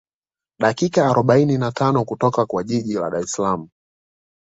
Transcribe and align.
Dakika 0.59 1.05
arobaini 1.09 1.57
na 1.57 1.71
tano 1.71 2.05
kutoka 2.05 2.45
kwa 2.45 2.63
jiji 2.63 2.93
la 2.93 3.09
Dar 3.09 3.21
es 3.23 3.31
Salaam 3.31 3.69